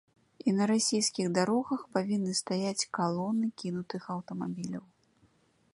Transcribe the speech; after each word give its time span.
І 0.51 0.51
на 0.59 0.65
расійскіх 0.71 1.27
дарогах 1.39 1.83
павінны 1.97 2.33
стаяць 2.41 2.87
калоны 2.99 3.45
кінутых 3.65 4.01
аўтамабіляў. 4.17 4.85